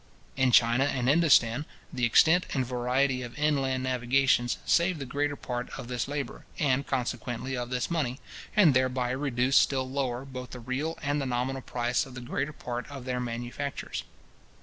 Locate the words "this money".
7.69-8.19